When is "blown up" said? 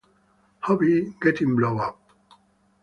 1.55-1.99